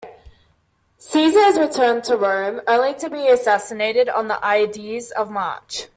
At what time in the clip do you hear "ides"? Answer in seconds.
4.43-5.11